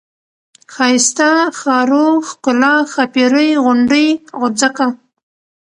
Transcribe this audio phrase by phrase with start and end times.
[0.73, 1.29] ښايسته،
[1.59, 4.07] ښارو، ښکلا، ښاپيرۍ، غونډۍ،
[4.39, 4.85] غورځکه،